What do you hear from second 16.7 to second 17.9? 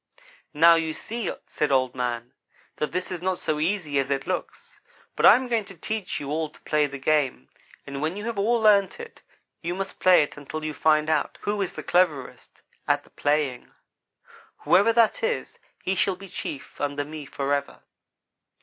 under me, forever.'